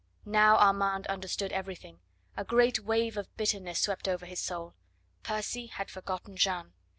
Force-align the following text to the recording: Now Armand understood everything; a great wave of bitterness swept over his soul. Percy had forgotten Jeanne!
Now 0.25 0.57
Armand 0.57 1.05
understood 1.05 1.53
everything; 1.53 1.99
a 2.35 2.43
great 2.43 2.79
wave 2.79 3.17
of 3.17 3.37
bitterness 3.37 3.81
swept 3.81 4.07
over 4.07 4.25
his 4.25 4.39
soul. 4.39 4.73
Percy 5.21 5.67
had 5.67 5.91
forgotten 5.91 6.35
Jeanne! 6.35 6.73